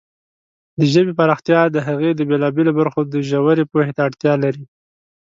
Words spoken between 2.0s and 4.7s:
د بېلابېلو برخو د ژورې پوهې ته اړتیا لري.